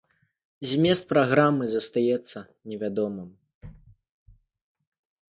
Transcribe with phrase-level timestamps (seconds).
[0.69, 2.39] Змест праграмы застаецца
[2.71, 3.27] невядомым.